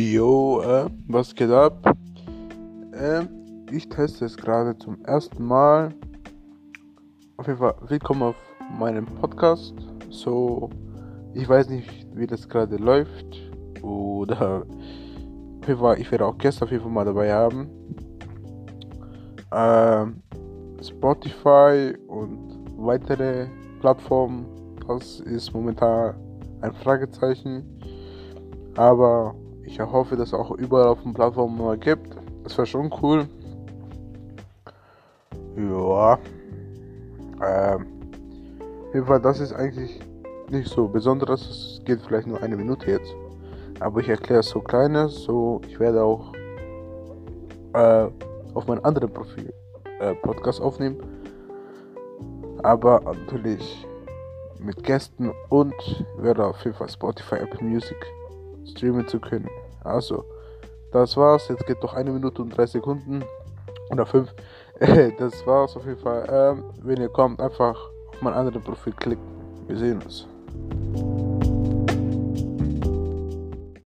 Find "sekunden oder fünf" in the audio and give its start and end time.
62.66-64.34